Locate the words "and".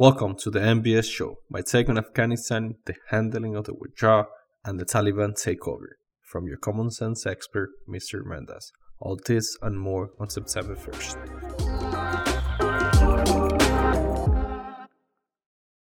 4.64-4.78, 9.60-9.76